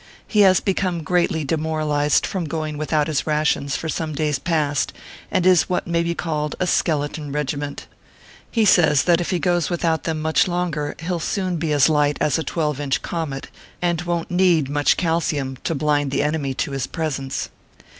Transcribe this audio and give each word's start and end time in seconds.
He 0.27 0.39
has 0.41 0.59
become 0.61 1.03
greatly 1.03 1.43
demoralized 1.43 2.25
from 2.25 2.45
going 2.45 2.75
without 2.75 3.05
his 3.05 3.27
rations 3.27 3.75
for 3.75 3.87
some 3.87 4.15
days 4.15 4.39
past, 4.39 4.93
and 5.29 5.45
is 5.45 5.69
what 5.69 5.85
may 5.85 6.01
be 6.01 6.15
called 6.15 6.55
a 6.59 6.65
skeleton 6.65 7.31
regiment. 7.31 7.85
He 8.49 8.65
says 8.65 9.03
that 9.03 9.21
if 9.21 9.29
he 9.29 9.37
goes 9.37 9.69
without 9.69 10.05
them 10.05 10.19
much 10.19 10.47
longer, 10.47 10.95
he 10.97 11.05
ll 11.07 11.21
ORPHEUS 11.21 11.23
C. 11.27 11.41
KERB 11.41 11.45
PAPERS. 11.45 11.45
97 11.51 11.51
soon 11.51 11.59
be 11.59 11.73
as 11.73 11.89
light 11.89 12.17
as 12.19 12.39
a 12.39 12.43
12 12.43 12.79
inch, 12.79 13.01
comet, 13.03 13.47
and 13.79 14.01
won 14.01 14.25
t 14.25 14.33
need 14.33 14.69
much 14.71 14.97
calcium 14.97 15.57
to 15.63 15.75
blind 15.75 16.09
the 16.09 16.23
enemy 16.23 16.55
to 16.55 16.71
his 16.71 16.87
presence. 16.87 17.49